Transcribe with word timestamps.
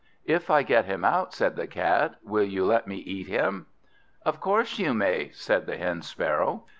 "If 0.25 0.49
I 0.49 0.63
get 0.63 0.85
him 0.85 1.05
out," 1.05 1.31
said 1.31 1.55
the 1.55 1.67
Cat, 1.67 2.15
"will 2.23 2.41
you 2.43 2.65
let 2.65 2.87
me 2.87 2.95
eat 2.97 3.27
him?" 3.27 3.67
"Of 4.25 4.39
course 4.41 4.79
you 4.79 4.95
may," 4.95 5.29
said 5.31 5.67
the 5.67 5.77
Hen 5.77 6.01
sparrow. 6.01 6.63